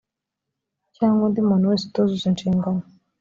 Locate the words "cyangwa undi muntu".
0.95-1.69